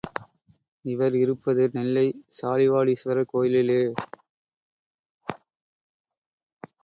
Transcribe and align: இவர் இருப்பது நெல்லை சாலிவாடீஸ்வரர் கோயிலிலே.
இவர் 0.85 1.15
இருப்பது 1.15 1.63
நெல்லை 1.73 2.05
சாலிவாடீஸ்வரர் 2.37 3.29
கோயிலிலே. 3.33 3.79